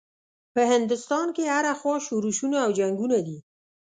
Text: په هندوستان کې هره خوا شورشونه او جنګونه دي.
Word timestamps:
په 0.53 0.61
هندوستان 0.71 1.27
کې 1.35 1.43
هره 1.53 1.73
خوا 1.79 1.95
شورشونه 2.07 2.57
او 2.65 2.69
جنګونه 2.79 3.17
دي. 3.27 3.37